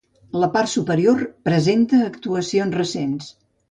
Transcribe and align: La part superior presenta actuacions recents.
La 0.43 0.47
part 0.55 0.71
superior 0.71 1.23
presenta 1.51 2.03
actuacions 2.09 2.83
recents. 2.85 3.35